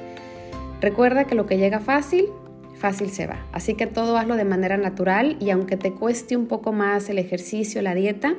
Recuerda 0.79 1.25
que 1.25 1.33
lo 1.33 1.47
que 1.47 1.57
llega 1.57 1.79
fácil, 1.79 2.27
fácil 2.75 3.09
se 3.09 3.25
va. 3.25 3.45
Así 3.51 3.73
que 3.73 3.87
todo 3.87 4.17
hazlo 4.17 4.35
de 4.35 4.45
manera 4.45 4.77
natural 4.77 5.37
y 5.39 5.49
aunque 5.49 5.77
te 5.77 5.93
cueste 5.93 6.37
un 6.37 6.45
poco 6.45 6.71
más 6.71 7.09
el 7.09 7.17
ejercicio, 7.17 7.81
la 7.81 7.95
dieta, 7.95 8.35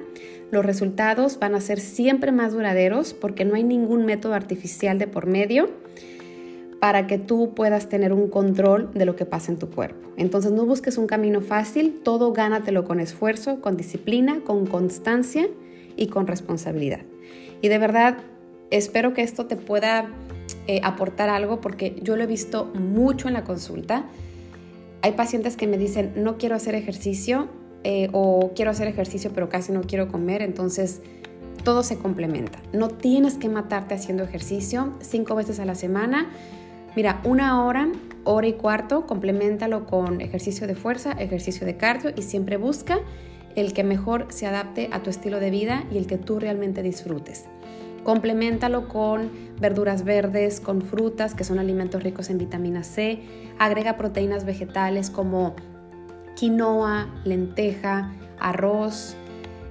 los 0.52 0.64
resultados 0.64 1.38
van 1.38 1.54
a 1.54 1.60
ser 1.60 1.80
siempre 1.80 2.30
más 2.32 2.52
duraderos 2.52 3.12
porque 3.14 3.44
no 3.44 3.54
hay 3.54 3.64
ningún 3.64 4.06
método 4.06 4.34
artificial 4.34 4.98
de 4.98 5.08
por 5.08 5.26
medio 5.26 5.68
para 6.80 7.06
que 7.06 7.18
tú 7.18 7.54
puedas 7.54 7.88
tener 7.88 8.12
un 8.12 8.28
control 8.28 8.90
de 8.94 9.04
lo 9.04 9.16
que 9.16 9.24
pasa 9.24 9.50
en 9.50 9.58
tu 9.58 9.68
cuerpo. 9.68 10.10
Entonces 10.16 10.52
no 10.52 10.64
busques 10.64 10.96
un 10.96 11.06
camino 11.06 11.40
fácil, 11.40 12.00
todo 12.02 12.32
gánatelo 12.32 12.84
con 12.84 13.00
esfuerzo, 13.00 13.60
con 13.60 13.76
disciplina, 13.76 14.40
con 14.44 14.66
constancia 14.66 15.48
y 15.96 16.06
con 16.06 16.26
responsabilidad. 16.26 17.00
Y 17.60 17.68
de 17.68 17.78
verdad, 17.78 18.18
espero 18.70 19.12
que 19.12 19.22
esto 19.22 19.46
te 19.46 19.56
pueda 19.56 20.08
eh, 20.66 20.80
aportar 20.84 21.28
algo 21.28 21.60
porque 21.60 21.96
yo 22.02 22.16
lo 22.16 22.22
he 22.22 22.26
visto 22.26 22.66
mucho 22.74 23.26
en 23.26 23.34
la 23.34 23.44
consulta. 23.44 24.04
Hay 25.02 25.12
pacientes 25.12 25.56
que 25.56 25.66
me 25.66 25.78
dicen, 25.78 26.12
no 26.16 26.38
quiero 26.38 26.54
hacer 26.54 26.74
ejercicio 26.74 27.48
eh, 27.84 28.08
o 28.12 28.52
quiero 28.54 28.70
hacer 28.70 28.88
ejercicio 28.88 29.30
pero 29.34 29.48
casi 29.48 29.72
no 29.72 29.82
quiero 29.82 30.08
comer, 30.08 30.42
entonces 30.42 31.00
todo 31.64 31.82
se 31.82 31.98
complementa. 31.98 32.60
No 32.72 32.88
tienes 32.88 33.34
que 33.34 33.48
matarte 33.48 33.94
haciendo 33.94 34.24
ejercicio 34.24 34.92
cinco 35.00 35.34
veces 35.34 35.60
a 35.60 35.64
la 35.64 35.74
semana. 35.74 36.28
Mira, 36.96 37.20
una 37.24 37.64
hora, 37.64 37.88
hora 38.24 38.46
y 38.46 38.54
cuarto, 38.54 39.06
complementalo 39.06 39.86
con 39.86 40.20
ejercicio 40.20 40.66
de 40.66 40.74
fuerza, 40.74 41.12
ejercicio 41.12 41.66
de 41.66 41.76
cardio 41.76 42.12
y 42.16 42.22
siempre 42.22 42.56
busca 42.56 43.00
el 43.56 43.72
que 43.72 43.84
mejor 43.84 44.26
se 44.30 44.46
adapte 44.46 44.88
a 44.92 45.02
tu 45.02 45.10
estilo 45.10 45.40
de 45.40 45.50
vida 45.50 45.84
y 45.90 45.98
el 45.98 46.06
que 46.06 46.18
tú 46.18 46.38
realmente 46.38 46.82
disfrutes. 46.82 47.46
Complementalo 48.04 48.88
con 48.88 49.30
verduras 49.60 50.04
verdes, 50.04 50.60
con 50.60 50.82
frutas, 50.82 51.34
que 51.34 51.44
son 51.44 51.58
alimentos 51.58 52.02
ricos 52.02 52.30
en 52.30 52.38
vitamina 52.38 52.84
C. 52.84 53.20
Agrega 53.58 53.96
proteínas 53.96 54.44
vegetales 54.44 55.10
como 55.10 55.54
quinoa, 56.36 57.08
lenteja, 57.24 58.12
arroz, 58.38 59.16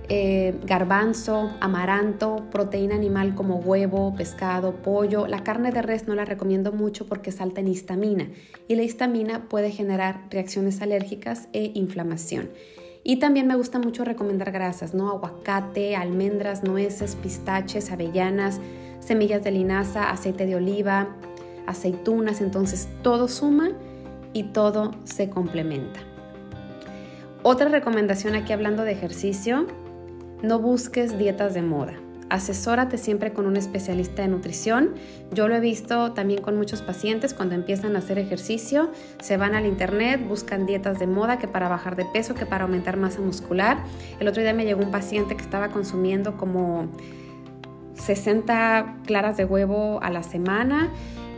eh, 0.09 0.57
garbanzo, 0.63 1.51
amaranto, 1.59 2.45
proteína 2.49 2.95
animal 2.95 3.35
como 3.35 3.57
huevo, 3.57 4.15
pescado, 4.15 4.75
pollo. 4.75 5.27
La 5.27 5.43
carne 5.43 5.71
de 5.71 5.81
res 5.81 6.07
no 6.07 6.15
la 6.15 6.23
recomiendo 6.23 6.71
mucho 6.71 7.07
porque 7.07 7.33
salta 7.33 7.59
en 7.59 7.67
histamina 7.67 8.29
y 8.69 8.75
la 8.75 8.83
histamina 8.83 9.49
puede 9.49 9.69
generar 9.71 10.21
reacciones 10.29 10.81
alérgicas 10.81 11.49
e 11.51 11.71
inflamación. 11.73 12.49
Y 13.03 13.17
también 13.17 13.47
me 13.47 13.55
gusta 13.55 13.79
mucho 13.79 14.05
recomendar 14.05 14.51
grasas, 14.51 14.93
¿no? 14.93 15.09
Aguacate, 15.09 15.95
almendras, 15.95 16.63
nueces, 16.63 17.15
pistaches, 17.15 17.91
avellanas, 17.91 18.61
semillas 18.99 19.43
de 19.43 19.51
linaza, 19.51 20.09
aceite 20.09 20.45
de 20.45 20.55
oliva, 20.55 21.15
aceitunas. 21.65 22.39
Entonces 22.39 22.87
todo 23.01 23.27
suma 23.27 23.71
y 24.31 24.43
todo 24.43 24.91
se 25.03 25.29
complementa. 25.29 25.99
Otra 27.43 27.69
recomendación 27.69 28.35
aquí 28.35 28.51
hablando 28.51 28.83
de 28.83 28.91
ejercicio, 28.91 29.67
no 30.41 30.59
busques 30.59 31.17
dietas 31.17 31.53
de 31.53 31.61
moda 31.61 31.93
asesórate 32.29 32.97
siempre 32.97 33.33
con 33.33 33.45
un 33.45 33.57
especialista 33.57 34.21
de 34.21 34.27
nutrición. 34.27 34.95
Yo 35.31 35.47
lo 35.47 35.55
he 35.55 35.59
visto 35.59 36.13
también 36.13 36.41
con 36.41 36.57
muchos 36.57 36.81
pacientes 36.81 37.33
cuando 37.33 37.55
empiezan 37.55 37.95
a 37.95 37.99
hacer 37.99 38.19
ejercicio, 38.19 38.91
se 39.21 39.37
van 39.37 39.55
al 39.55 39.65
internet, 39.65 40.21
buscan 40.27 40.65
dietas 40.65 40.99
de 40.99 41.07
moda 41.07 41.37
que 41.37 41.47
para 41.47 41.69
bajar 41.69 41.95
de 41.95 42.05
peso, 42.05 42.35
que 42.35 42.45
para 42.45 42.65
aumentar 42.65 42.97
masa 42.97 43.21
muscular. 43.21 43.77
El 44.19 44.27
otro 44.27 44.41
día 44.41 44.53
me 44.53 44.65
llegó 44.65 44.83
un 44.83 44.91
paciente 44.91 45.35
que 45.35 45.43
estaba 45.43 45.69
consumiendo 45.69 46.37
como 46.37 46.87
60 47.95 48.97
claras 49.05 49.37
de 49.37 49.45
huevo 49.45 49.99
a 50.01 50.09
la 50.09 50.23
semana, 50.23 50.91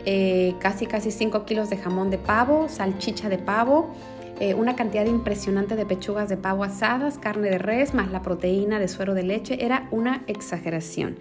eh, 0.04 0.54
casi 0.60 0.86
casi 0.86 1.10
5 1.10 1.44
kilos 1.44 1.70
de 1.70 1.76
jamón 1.76 2.10
de 2.10 2.18
pavo, 2.18 2.68
salchicha 2.68 3.28
de 3.28 3.38
pavo 3.38 3.94
eh, 4.40 4.54
una 4.54 4.74
cantidad 4.74 5.04
impresionante 5.04 5.76
de 5.76 5.86
pechugas 5.86 6.28
de 6.28 6.36
pavo 6.36 6.64
asadas, 6.64 7.18
carne 7.18 7.50
de 7.50 7.58
res, 7.58 7.94
más 7.94 8.10
la 8.10 8.22
proteína 8.22 8.80
de 8.80 8.88
suero 8.88 9.14
de 9.14 9.22
leche, 9.22 9.64
era 9.64 9.86
una 9.90 10.24
exageración. 10.26 11.18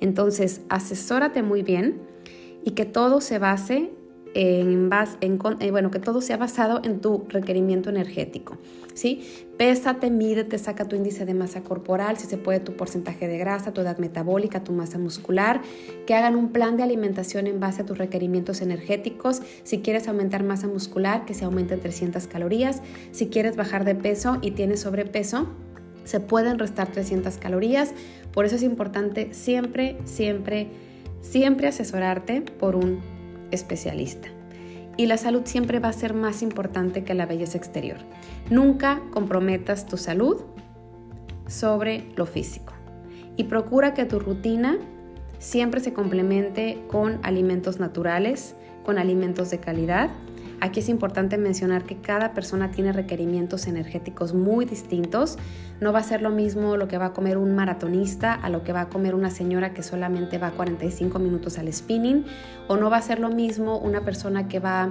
Entonces, 0.00 0.62
asesórate 0.68 1.42
muy 1.42 1.62
bien 1.62 2.00
y 2.64 2.70
que 2.70 2.84
todo 2.84 3.20
se 3.20 3.38
base 3.38 3.90
en, 4.34 4.88
base, 4.88 5.16
en, 5.20 5.38
eh, 5.60 5.70
bueno, 5.70 5.90
que 5.90 5.98
todo 5.98 6.20
sea 6.20 6.36
basado 6.36 6.80
en 6.84 7.00
tu 7.00 7.24
requerimiento 7.28 7.90
energético. 7.90 8.58
¿sí? 8.94 9.46
Pésate, 9.56 10.10
mídete, 10.10 10.58
saca 10.58 10.86
tu 10.86 10.96
índice 10.96 11.24
de 11.24 11.34
masa 11.34 11.62
corporal, 11.62 12.16
si 12.16 12.26
se 12.26 12.36
puede 12.36 12.60
tu 12.60 12.76
porcentaje 12.76 13.28
de 13.28 13.38
grasa, 13.38 13.72
tu 13.72 13.80
edad 13.80 13.98
metabólica, 13.98 14.64
tu 14.64 14.72
masa 14.72 14.98
muscular, 14.98 15.60
que 16.06 16.14
hagan 16.14 16.36
un 16.36 16.50
plan 16.50 16.76
de 16.76 16.82
alimentación 16.82 17.46
en 17.46 17.60
base 17.60 17.82
a 17.82 17.86
tus 17.86 17.98
requerimientos 17.98 18.60
energéticos. 18.60 19.42
Si 19.64 19.80
quieres 19.80 20.08
aumentar 20.08 20.42
masa 20.44 20.66
muscular, 20.66 21.24
que 21.24 21.34
se 21.34 21.44
aumenten 21.44 21.80
300 21.80 22.26
calorías. 22.26 22.82
Si 23.12 23.28
quieres 23.28 23.56
bajar 23.56 23.84
de 23.84 23.94
peso 23.94 24.38
y 24.42 24.52
tienes 24.52 24.80
sobrepeso, 24.80 25.48
se 26.04 26.20
pueden 26.20 26.58
restar 26.58 26.90
300 26.90 27.36
calorías. 27.38 27.92
Por 28.32 28.44
eso 28.44 28.56
es 28.56 28.62
importante 28.62 29.32
siempre, 29.32 29.96
siempre, 30.04 30.68
siempre 31.20 31.68
asesorarte 31.68 32.42
por 32.42 32.76
un 32.76 33.00
especialista. 33.50 34.28
Y 34.96 35.06
la 35.06 35.16
salud 35.16 35.42
siempre 35.44 35.78
va 35.78 35.88
a 35.88 35.92
ser 35.92 36.14
más 36.14 36.42
importante 36.42 37.04
que 37.04 37.14
la 37.14 37.26
belleza 37.26 37.56
exterior. 37.56 37.98
Nunca 38.50 39.00
comprometas 39.12 39.86
tu 39.86 39.96
salud 39.96 40.42
sobre 41.46 42.04
lo 42.16 42.26
físico. 42.26 42.72
Y 43.36 43.44
procura 43.44 43.94
que 43.94 44.04
tu 44.04 44.18
rutina 44.18 44.76
siempre 45.38 45.80
se 45.80 45.92
complemente 45.92 46.82
con 46.88 47.18
alimentos 47.22 47.80
naturales, 47.80 48.54
con 48.84 48.98
alimentos 48.98 49.50
de 49.50 49.58
calidad 49.58 50.10
Aquí 50.62 50.80
es 50.80 50.90
importante 50.90 51.38
mencionar 51.38 51.84
que 51.84 51.96
cada 52.02 52.34
persona 52.34 52.70
tiene 52.70 52.92
requerimientos 52.92 53.66
energéticos 53.66 54.34
muy 54.34 54.66
distintos. 54.66 55.38
No 55.80 55.90
va 55.92 56.00
a 56.00 56.02
ser 56.02 56.20
lo 56.20 56.28
mismo 56.28 56.76
lo 56.76 56.86
que 56.86 56.98
va 56.98 57.06
a 57.06 57.12
comer 57.14 57.38
un 57.38 57.54
maratonista 57.54 58.34
a 58.34 58.50
lo 58.50 58.62
que 58.62 58.74
va 58.74 58.82
a 58.82 58.88
comer 58.90 59.14
una 59.14 59.30
señora 59.30 59.72
que 59.72 59.82
solamente 59.82 60.36
va 60.36 60.50
45 60.50 61.18
minutos 61.18 61.58
al 61.58 61.72
spinning. 61.72 62.26
O 62.68 62.76
no 62.76 62.90
va 62.90 62.98
a 62.98 63.02
ser 63.02 63.20
lo 63.20 63.30
mismo 63.30 63.78
una 63.78 64.04
persona 64.04 64.48
que 64.48 64.58
va 64.60 64.90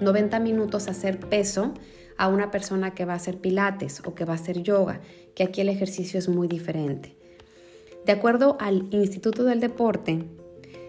90 0.00 0.38
minutos 0.40 0.86
a 0.86 0.90
hacer 0.90 1.18
peso 1.18 1.72
a 2.18 2.28
una 2.28 2.50
persona 2.50 2.92
que 2.92 3.06
va 3.06 3.14
a 3.14 3.16
hacer 3.16 3.38
pilates 3.38 4.02
o 4.04 4.14
que 4.14 4.26
va 4.26 4.34
a 4.34 4.36
hacer 4.36 4.62
yoga, 4.62 5.00
que 5.34 5.44
aquí 5.44 5.62
el 5.62 5.70
ejercicio 5.70 6.18
es 6.18 6.28
muy 6.28 6.46
diferente. 6.46 7.16
De 8.04 8.12
acuerdo 8.12 8.56
al 8.60 8.88
Instituto 8.90 9.44
del 9.44 9.60
Deporte, 9.60 10.24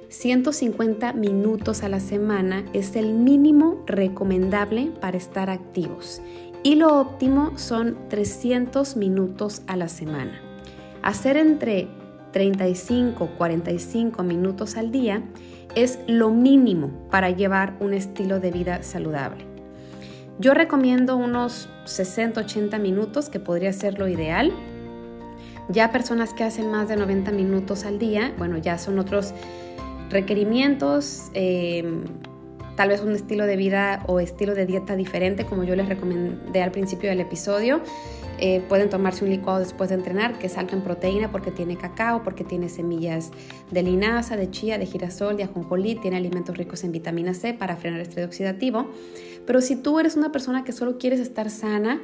150 0.09 1.13
minutos 1.13 1.83
a 1.83 1.89
la 1.89 1.99
semana 1.99 2.63
es 2.73 2.95
el 2.95 3.13
mínimo 3.13 3.83
recomendable 3.85 4.91
para 5.01 5.17
estar 5.17 5.49
activos 5.49 6.21
y 6.63 6.75
lo 6.75 6.99
óptimo 6.99 7.57
son 7.57 7.97
300 8.09 8.95
minutos 8.95 9.61
a 9.67 9.75
la 9.75 9.89
semana. 9.89 10.41
Hacer 11.03 11.37
entre 11.37 11.87
35 12.31 13.31
45 13.37 14.23
minutos 14.23 14.77
al 14.77 14.91
día 14.91 15.23
es 15.75 15.99
lo 16.07 16.31
mínimo 16.31 16.91
para 17.11 17.29
llevar 17.29 17.75
un 17.79 17.93
estilo 17.93 18.39
de 18.39 18.51
vida 18.51 18.83
saludable. 18.83 19.45
Yo 20.39 20.53
recomiendo 20.53 21.17
unos 21.17 21.67
60-80 21.85 22.79
minutos, 22.79 23.29
que 23.29 23.39
podría 23.39 23.73
ser 23.73 23.97
lo 23.97 24.07
ideal. 24.07 24.53
Ya 25.69 25.91
personas 25.91 26.33
que 26.33 26.43
hacen 26.43 26.69
más 26.69 26.87
de 26.87 26.95
90 26.95 27.31
minutos 27.31 27.85
al 27.85 27.97
día, 27.97 28.33
bueno, 28.37 28.57
ya 28.57 28.77
son 28.77 28.99
otros 28.99 29.33
requerimientos, 30.09 31.29
em, 31.33 32.03
tal 32.75 32.89
vez 32.89 33.01
un 33.01 33.13
estilo 33.13 33.45
de 33.45 33.57
vida 33.57 34.03
o 34.07 34.19
estilo 34.19 34.53
de 34.53 34.65
dieta 34.65 34.95
diferente, 34.95 35.45
como 35.45 35.63
yo 35.63 35.75
les 35.75 35.89
recomendé 35.89 36.61
al 36.61 36.71
principio 36.71 37.09
del 37.09 37.19
episodio. 37.19 37.81
Eh, 38.39 38.61
pueden 38.69 38.89
tomarse 38.89 39.25
un 39.25 39.31
licuado 39.31 39.59
después 39.59 39.89
de 39.89 39.95
entrenar 39.95 40.37
que 40.37 40.45
es 40.45 40.57
en 40.57 40.81
proteína 40.81 41.31
porque 41.31 41.49
tiene 41.49 41.75
cacao, 41.75 42.21
porque 42.23 42.43
tiene 42.43 42.69
semillas 42.69 43.31
de 43.71 43.81
linaza, 43.81 44.37
de 44.37 44.51
chía, 44.51 44.77
de 44.77 44.85
girasol, 44.85 45.37
de 45.37 45.43
ajonjolí, 45.43 45.95
tiene 45.95 46.17
alimentos 46.17 46.55
ricos 46.55 46.83
en 46.83 46.91
vitamina 46.91 47.33
C 47.33 47.55
para 47.55 47.77
frenar 47.77 47.99
el 47.99 48.07
estrés 48.07 48.27
oxidativo. 48.27 48.91
Pero 49.47 49.59
si 49.59 49.75
tú 49.75 49.99
eres 49.99 50.15
una 50.15 50.31
persona 50.31 50.63
que 50.63 50.71
solo 50.71 50.99
quieres 50.99 51.19
estar 51.19 51.49
sana, 51.49 51.99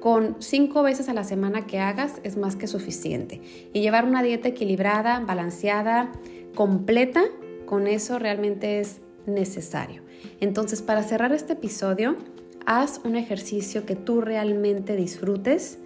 con 0.00 0.36
cinco 0.38 0.82
veces 0.82 1.08
a 1.08 1.14
la 1.14 1.24
semana 1.24 1.66
que 1.66 1.80
hagas 1.80 2.20
es 2.22 2.36
más 2.36 2.54
que 2.54 2.68
suficiente. 2.68 3.40
Y 3.72 3.80
llevar 3.80 4.04
una 4.04 4.22
dieta 4.22 4.48
equilibrada, 4.48 5.20
balanceada, 5.20 6.12
completa, 6.56 7.22
con 7.66 7.86
eso 7.86 8.18
realmente 8.18 8.80
es 8.80 9.00
necesario. 9.26 10.02
Entonces, 10.40 10.82
para 10.82 11.04
cerrar 11.04 11.32
este 11.32 11.52
episodio, 11.52 12.16
haz 12.64 13.00
un 13.04 13.14
ejercicio 13.14 13.86
que 13.86 13.94
tú 13.94 14.20
realmente 14.20 14.96
disfrutes. 14.96 15.78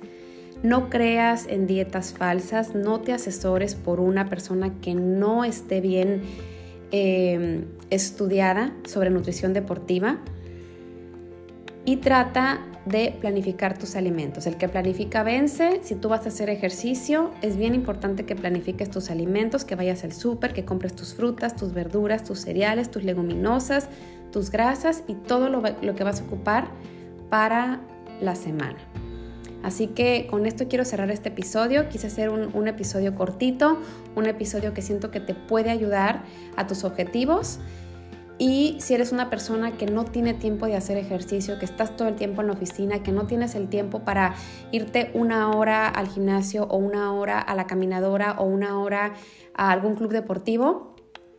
No 0.63 0.89
creas 0.89 1.47
en 1.47 1.67
dietas 1.67 2.15
falsas, 2.15 2.75
no 2.75 3.01
te 3.01 3.13
asesores 3.13 3.75
por 3.75 4.01
una 4.01 4.31
persona 4.31 4.81
que 4.81 4.95
no 4.95 5.45
esté 5.45 5.83
bien 5.83 6.23
eh, 6.93 7.65
estudiada 7.91 8.73
sobre 8.87 9.11
nutrición 9.11 9.53
deportiva 9.53 10.21
y 11.91 11.97
trata 11.97 12.61
de 12.87 13.17
planificar 13.21 13.77
tus 13.77 13.97
alimentos. 13.97 14.47
El 14.47 14.57
que 14.57 14.69
planifica 14.69 15.25
vence. 15.25 15.81
Si 15.83 15.97
tú 15.97 16.09
vas 16.09 16.25
a 16.25 16.29
hacer 16.29 16.49
ejercicio, 16.49 17.33
es 17.43 17.57
bien 17.57 17.75
importante 17.75 18.25
que 18.25 18.37
planifiques 18.37 18.89
tus 18.91 19.11
alimentos, 19.11 19.65
que 19.65 19.75
vayas 19.75 20.05
al 20.05 20.13
súper, 20.13 20.53
que 20.53 20.65
compres 20.65 20.95
tus 20.95 21.15
frutas, 21.15 21.57
tus 21.57 21.73
verduras, 21.73 22.23
tus 22.23 22.39
cereales, 22.39 22.93
tus 22.93 23.03
leguminosas, 23.03 23.89
tus 24.31 24.53
grasas 24.53 25.03
y 25.09 25.15
todo 25.15 25.49
lo, 25.49 25.63
que 25.97 26.05
vas 26.05 26.21
a 26.21 26.25
ocupar 26.27 26.69
para 27.29 27.81
la 28.21 28.37
semana. 28.37 28.79
Así 29.65 29.89
que 29.89 30.29
con 30.31 30.47
esto 30.47 30.69
quiero 30.69 30.85
cerrar 30.85 31.11
este 31.11 31.31
episodio. 31.31 31.89
Quise 31.89 32.07
hacer 32.07 32.31
un, 32.31 32.55
un, 32.55 32.69
episodio 32.69 33.17
cortito, 33.17 33.81
un 34.15 34.27
episodio 34.27 34.75
que 34.75 34.83
siento 34.83 35.11
que 35.11 35.19
te 35.19 35.35
puede 35.35 35.71
ayudar 35.71 36.23
a 36.55 36.69
tus 36.69 36.85
objetivos. 36.85 37.59
Y 38.41 38.77
si 38.81 38.95
eres 38.95 39.13
una 39.13 39.29
persona 39.29 39.73
que 39.77 39.85
no 39.85 40.07
tiene 40.07 40.33
tiempo 40.33 40.65
de 40.65 40.75
hacer 40.75 40.97
ejercicio, 40.97 41.59
que 41.59 41.67
estás 41.67 41.95
todo 41.95 42.09
el 42.09 42.17
tiempo 42.17 42.41
en 42.41 42.47
la 42.47 42.55
oficina, 42.55 43.03
que 43.03 43.13
no 43.13 43.27
tienes 43.27 43.55
el 43.55 43.69
tiempo 43.69 44.01
para 44.03 44.35
irte 44.73 45.11
una 45.13 45.51
hora 45.51 45.87
al 45.87 46.09
gimnasio 46.09 46.65
o 46.65 46.79
una 46.79 47.13
hora 47.13 47.39
a 47.39 47.55
la 47.55 47.67
caminadora 47.67 48.37
o 48.39 48.45
una 48.45 48.81
hora 48.81 49.13
a 49.53 49.71
algún 49.71 49.95
club 49.95 50.13
deportivo, 50.13 50.97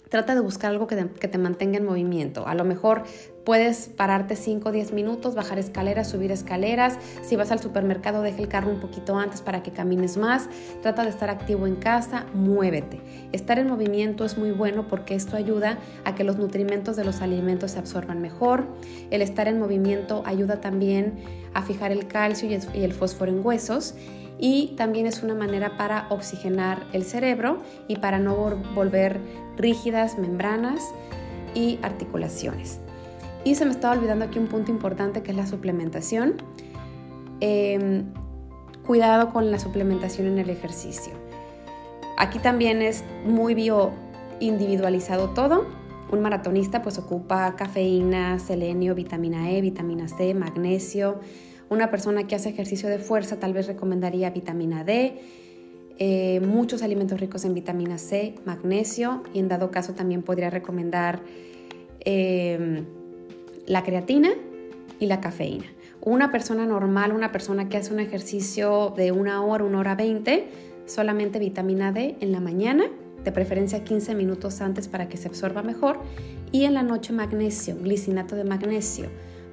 trata 0.09 0.35
de 0.35 0.41
buscar 0.41 0.69
algo 0.69 0.85
que 0.85 0.95
te, 0.95 1.37
mantenga 1.39 1.79
en 1.79 1.85
movimiento. 1.85 2.45
A 2.45 2.53
lo 2.53 2.65
mejor 2.65 3.01
puedes 3.43 3.89
pararte 3.89 4.35
5 4.35 4.69
o 4.69 4.71
10 4.71 4.93
minutos, 4.93 5.35
bajar 5.35 5.59
escaleras, 5.59 6.09
subir 6.09 6.31
escaleras. 6.31 6.97
Si 7.23 7.35
vas 7.35 7.51
al 7.51 7.59
supermercado, 7.59 8.21
deja 8.21 8.39
el 8.39 8.47
carro 8.47 8.71
un 8.71 8.79
poquito 8.79 9.17
antes 9.17 9.41
para 9.41 9.63
que 9.63 9.71
camines 9.71 10.17
más. 10.17 10.47
Trata 10.81 11.03
de 11.03 11.09
estar 11.09 11.29
activo 11.29 11.67
en 11.67 11.75
casa, 11.75 12.25
muévete. 12.33 12.99
Estar 13.31 13.59
en 13.59 13.67
movimiento 13.67 14.25
es 14.25 14.37
muy 14.37 14.51
bueno 14.51 14.87
porque 14.87 15.15
esto 15.15 15.35
ayuda 15.37 15.77
a 16.05 16.15
que 16.15 16.23
los 16.23 16.37
nutrimentos 16.37 16.95
de 16.95 17.03
los 17.03 17.21
alimentos 17.21 17.71
se 17.71 17.79
absorban 17.79 18.21
mejor. 18.21 18.65
El 19.09 19.21
estar 19.21 19.47
en 19.47 19.59
movimiento 19.59 20.23
ayuda 20.25 20.61
también 20.61 21.15
a 21.53 21.61
fijar 21.61 21.91
el 21.91 22.07
calcio 22.07 22.49
y 22.49 22.83
el 22.83 22.93
fósforo 22.93 23.31
en 23.31 23.45
huesos 23.45 23.95
y 24.41 24.73
también 24.75 25.05
es 25.05 25.23
una 25.23 25.35
manera 25.35 25.77
para 25.77 26.07
oxigenar 26.09 26.83
el 26.91 27.03
cerebro 27.03 27.61
y 27.87 27.97
para 27.97 28.19
no 28.19 28.35
volver 28.73 29.19
rígidas 29.55 30.17
membranas 30.17 30.81
y 31.53 31.79
articulaciones. 31.83 32.80
Y 33.43 33.55
se 33.55 33.65
me 33.65 33.71
estaba 33.71 33.95
olvidando 33.95 34.25
aquí 34.25 34.39
un 34.39 34.47
punto 34.47 34.71
importante 34.71 35.23
que 35.23 35.31
es 35.31 35.37
la 35.37 35.47
suplementación. 35.47 36.35
Em, 37.39 38.05
cuidado 38.85 39.31
con 39.33 39.49
la 39.51 39.59
suplementación 39.59 40.27
en 40.27 40.37
el 40.37 40.49
ejercicio. 40.49 41.13
Aquí 42.17 42.39
también 42.39 42.81
es 42.81 43.03
muy 43.25 43.55
bio 43.55 43.91
individualizado 44.39 45.29
todo. 45.29 45.65
Un 46.11 46.21
maratonista 46.21 46.81
pues 46.81 46.97
ocupa 46.99 47.55
cafeína, 47.55 48.37
selenio, 48.37 48.93
vitamina 48.93 49.49
E, 49.51 49.61
vitamina 49.61 50.07
C, 50.07 50.33
magnesio. 50.33 51.19
Una 51.69 51.89
persona 51.89 52.27
que 52.27 52.35
hace 52.35 52.49
ejercicio 52.49 52.89
de 52.89 52.99
fuerza 52.99 53.39
tal 53.39 53.53
vez 53.53 53.65
recomendaría 53.65 54.29
vitamina 54.29 54.83
D, 54.83 55.19
eh, 55.97 56.41
muchos 56.41 56.83
alimentos 56.83 57.19
ricos 57.19 57.45
en 57.45 57.53
vitamina 57.53 57.97
C, 57.97 58.35
magnesio 58.45 59.23
y 59.33 59.39
en 59.39 59.47
dado 59.47 59.71
caso 59.71 59.93
también 59.93 60.21
podría 60.21 60.49
recomendar 60.49 61.21
em, 62.01 62.85
la 63.71 63.83
creatina 63.83 64.31
y 64.99 65.05
la 65.05 65.21
cafeína. 65.21 65.63
Una 66.01 66.29
persona 66.29 66.65
normal, 66.65 67.13
una 67.13 67.31
persona 67.31 67.69
que 67.69 67.77
hace 67.77 67.93
un 67.93 68.01
ejercicio 68.01 68.93
de 68.97 69.13
una 69.13 69.41
hora, 69.45 69.63
una 69.63 69.79
hora 69.79 69.95
veinte, 69.95 70.49
solamente 70.85 71.39
vitamina 71.39 71.93
D 71.93 72.17
en 72.19 72.33
la 72.33 72.41
mañana, 72.41 72.83
de 73.23 73.31
preferencia 73.31 73.85
15 73.85 74.13
minutos 74.13 74.59
antes 74.59 74.89
para 74.89 75.07
que 75.07 75.15
se 75.15 75.29
absorba 75.29 75.63
mejor, 75.63 75.99
y 76.51 76.65
en 76.65 76.73
la 76.73 76.83
noche 76.83 77.13
magnesio, 77.13 77.77
glicinato 77.81 78.35
de 78.35 78.43
magnesio, 78.43 79.07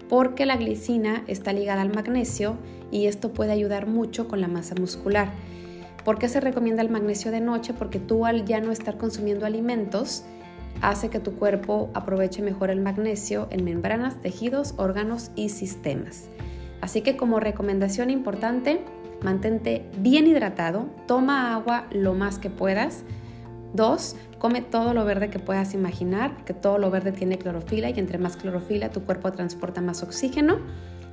porque 0.09 0.47
la 0.47 0.57
glicina 0.57 1.23
está 1.29 1.53
ligada 1.53 1.83
al 1.83 1.95
magnesio 1.95 2.57
y 2.91 3.07
esto 3.07 3.33
puede 3.33 3.53
ayudar 3.53 3.87
mucho 3.87 4.27
con 4.27 4.41
la 4.41 4.49
masa 4.49 4.75
muscular. 4.75 5.31
¿Por 6.05 6.19
qué 6.19 6.29
se 6.29 6.41
recomienda 6.41 6.83
el 6.83 6.91
magnesio 6.91 7.31
de 7.31 7.41
noche? 7.41 7.73
Porque 7.73 8.01
tú 8.01 8.27
al 8.27 8.47
ya 8.47 8.61
no 8.61 8.73
estar 8.73 8.99
consumiendo 8.99 9.47
alimentos, 9.47 10.25
hace 10.83 11.11
que 11.11 11.21
tu 11.21 11.35
cuerpo 11.35 11.91
aproveche 11.95 12.43
mejor 12.43 12.71
el 12.71 12.81
magnesio 12.81 13.49
en 13.51 13.65
membranas, 13.65 14.21
tejidos, 14.21 14.75
órganos 14.77 15.31
y 15.35 15.49
sistemas. 15.49 16.29
Así 16.81 17.03
que 17.03 17.17
como 17.17 17.41
recomendación 17.41 18.11
importante, 18.11 18.81
mantente 19.23 19.85
bien 19.99 20.27
hidratado, 20.27 20.87
toma 21.07 21.55
agua 21.55 21.87
lo 21.91 22.15
más 22.15 22.39
que 22.39 22.51
puedas. 22.51 23.05
Dos, 23.75 24.17
come 24.39 24.63
todo 24.63 24.95
lo 24.95 25.05
verde 25.05 25.29
que 25.29 25.39
puedas 25.39 25.75
imaginar, 25.75 26.45
que 26.45 26.55
todo 26.55 26.79
lo 26.79 26.91
verde 26.91 27.13
tiene 27.13 27.39
clorofila 27.39 27.91
y 27.91 27.99
entre 27.99 28.19
más 28.19 28.37
clorofila 28.37 28.91
tu 28.91 29.03
cuerpo 29.03 29.33
transporta 29.33 29.81
más 29.81 30.03
oxígeno 30.03 30.59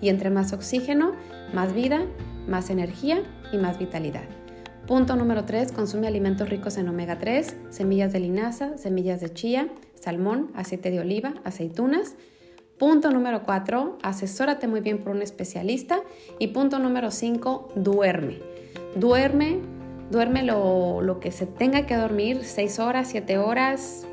y 0.02 0.10
entre 0.10 0.30
más 0.30 0.54
oxígeno, 0.54 1.14
más 1.54 1.74
vida, 1.74 2.02
más 2.48 2.70
energía 2.70 3.24
y 3.52 3.58
más 3.58 3.80
vitalidad. 3.80 4.24
Punto 4.88 5.16
número 5.16 5.46
3. 5.46 5.72
Consume 5.72 6.06
alimentos 6.06 6.48
ricos 6.48 6.78
en 6.78 6.88
omega 6.88 7.18
3, 7.18 7.56
semillas 7.72 8.14
de 8.14 8.20
linaza, 8.20 8.78
semillas 8.78 9.20
de 9.20 9.34
chía, 9.34 9.68
salmón, 9.96 10.52
aceite 10.54 10.92
de 10.92 11.00
oliva, 11.00 11.34
aceitunas. 11.44 12.14
Punto 12.78 13.10
número 13.10 13.42
4. 13.44 13.98
Asesórate 14.04 14.68
muy 14.68 14.82
bien 14.82 15.00
por 15.00 15.16
un 15.16 15.24
especialista. 15.24 16.02
Y 16.38 16.50
punto 16.50 16.78
número 16.78 17.10
5. 17.10 17.70
Duerme. 17.76 18.38
Duerme, 18.96 19.58
duerme 20.12 20.44
lo, 20.44 21.02
lo 21.02 21.20
que 21.20 21.32
se 21.32 21.48
tenga 21.48 21.88
que 21.88 21.96
dormir, 21.96 22.42
6 22.44 22.78
horas, 22.78 23.08
7 23.10 23.40
horas, 23.40 24.06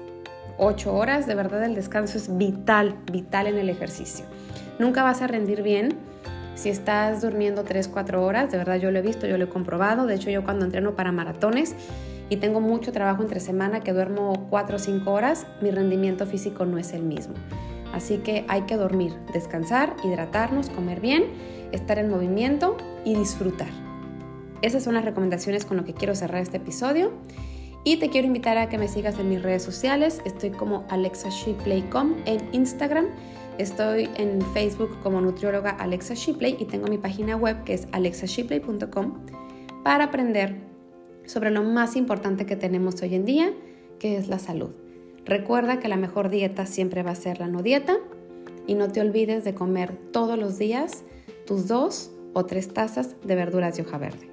8 0.56 0.94
horas. 0.94 1.26
De 1.26 1.34
verdad 1.34 1.64
el 1.64 1.74
descanso 1.74 2.16
es 2.16 2.34
vital, 2.38 2.96
vital 3.12 3.46
en 3.46 3.58
el 3.58 3.68
ejercicio. 3.68 4.24
Nunca 4.78 5.02
vas 5.02 5.20
a 5.20 5.26
rendir 5.26 5.62
bien 5.62 5.98
si 6.54 6.68
estás 6.68 7.22
durmiendo 7.22 7.64
3, 7.64 7.88
4 7.88 8.24
horas, 8.24 8.50
de 8.50 8.58
verdad 8.58 8.76
yo 8.76 8.90
lo 8.90 8.98
he 8.98 9.02
visto, 9.02 9.26
yo 9.26 9.38
lo 9.38 9.44
he 9.44 9.48
comprobado. 9.48 10.06
De 10.06 10.14
hecho, 10.14 10.30
yo 10.30 10.44
cuando 10.44 10.64
entreno 10.64 10.94
para 10.94 11.12
maratones 11.12 11.74
y 12.28 12.36
tengo 12.36 12.60
mucho 12.60 12.92
trabajo 12.92 13.22
entre 13.22 13.40
semana 13.40 13.80
que 13.80 13.92
duermo 13.92 14.46
4 14.50 14.76
o 14.76 14.78
5 14.78 15.10
horas, 15.10 15.46
mi 15.60 15.70
rendimiento 15.70 16.26
físico 16.26 16.64
no 16.64 16.78
es 16.78 16.92
el 16.92 17.02
mismo. 17.02 17.34
Así 17.92 18.18
que 18.18 18.44
hay 18.48 18.62
que 18.62 18.76
dormir, 18.76 19.12
descansar, 19.32 19.96
hidratarnos, 20.02 20.70
comer 20.70 21.00
bien, 21.00 21.24
estar 21.72 21.98
en 21.98 22.08
movimiento 22.08 22.76
y 23.04 23.14
disfrutar. 23.14 23.68
Esas 24.62 24.84
son 24.84 24.94
las 24.94 25.04
recomendaciones 25.04 25.64
con 25.64 25.76
lo 25.76 25.84
que 25.84 25.92
quiero 25.92 26.14
cerrar 26.14 26.40
este 26.40 26.58
episodio. 26.58 27.12
Y 27.84 27.96
te 27.96 28.10
quiero 28.10 28.28
invitar 28.28 28.58
a 28.58 28.68
que 28.68 28.78
me 28.78 28.86
sigas 28.86 29.18
en 29.18 29.28
mis 29.28 29.42
redes 29.42 29.62
sociales. 29.62 30.22
Estoy 30.24 30.50
como 30.50 30.86
alexashiplay.com 30.88 32.14
en 32.26 32.48
Instagram 32.52 33.06
Estoy 33.58 34.08
en 34.16 34.40
Facebook 34.54 34.98
como 35.02 35.20
nutrióloga 35.20 35.70
Alexa 35.70 36.14
Shipley 36.14 36.56
y 36.58 36.64
tengo 36.64 36.88
mi 36.88 36.96
página 36.96 37.36
web 37.36 37.64
que 37.64 37.74
es 37.74 37.86
alexashipley.com 37.92 39.26
para 39.84 40.04
aprender 40.04 40.56
sobre 41.26 41.50
lo 41.50 41.62
más 41.62 41.94
importante 41.96 42.46
que 42.46 42.56
tenemos 42.56 43.00
hoy 43.02 43.14
en 43.14 43.24
día, 43.24 43.52
que 43.98 44.16
es 44.16 44.28
la 44.28 44.38
salud. 44.38 44.70
Recuerda 45.24 45.80
que 45.80 45.88
la 45.88 45.96
mejor 45.96 46.30
dieta 46.30 46.66
siempre 46.66 47.02
va 47.02 47.10
a 47.12 47.14
ser 47.14 47.40
la 47.40 47.46
no 47.46 47.62
dieta 47.62 47.98
y 48.66 48.74
no 48.74 48.88
te 48.88 49.00
olvides 49.00 49.44
de 49.44 49.54
comer 49.54 49.96
todos 50.12 50.38
los 50.38 50.58
días 50.58 51.04
tus 51.46 51.68
dos 51.68 52.10
o 52.32 52.46
tres 52.46 52.72
tazas 52.72 53.16
de 53.22 53.34
verduras 53.34 53.76
de 53.76 53.82
hoja 53.82 53.98
verde. 53.98 54.31